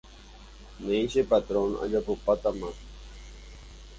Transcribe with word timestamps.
Néi 0.85 1.05
che 1.11 1.21
patrón, 1.31 1.69
ajapótama. 1.83 2.69